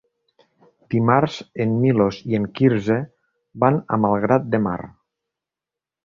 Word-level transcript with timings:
Dimarts 0.93 1.35
en 1.65 1.75
Milos 1.83 2.17
i 2.31 2.37
en 2.39 2.47
Quirze 2.59 2.97
van 3.65 3.77
a 3.97 3.99
Malgrat 4.07 4.47
de 4.55 4.61
Mar. 4.69 4.79